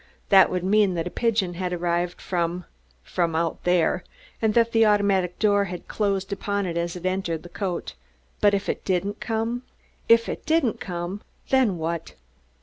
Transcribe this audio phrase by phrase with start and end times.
[0.29, 2.65] That would mean that a pigeon had arrived from
[3.03, 4.03] from out there,
[4.41, 7.93] and that the automatic door had closed upon it as it entered the cote.
[8.39, 9.61] But if it didn't come
[10.09, 11.21] if it didn't come!
[11.49, 12.15] Then what?